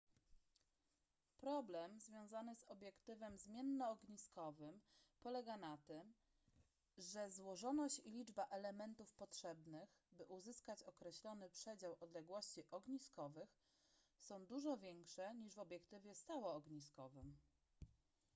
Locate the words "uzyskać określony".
10.25-11.49